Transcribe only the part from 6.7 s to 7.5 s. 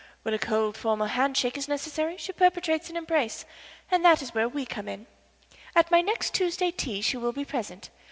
tea she will be